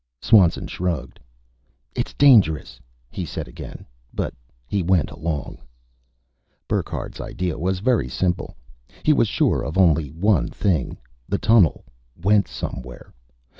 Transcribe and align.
Swanson 0.19 0.65
shrugged. 0.65 1.19
"It's 1.95 2.15
dangerous," 2.15 2.79
he 3.11 3.23
said 3.23 3.47
again. 3.47 3.85
But 4.11 4.33
he 4.65 4.81
went 4.81 5.11
along. 5.11 5.59
Burckhardt's 6.67 7.21
idea 7.21 7.59
was 7.59 7.81
very 7.81 8.09
simple. 8.09 8.55
He 9.03 9.13
was 9.13 9.27
sure 9.27 9.61
of 9.61 9.77
only 9.77 10.09
one 10.09 10.47
thing 10.47 10.97
the 11.29 11.37
tunnel 11.37 11.85
went 12.19 12.47
somewhere. 12.47 13.13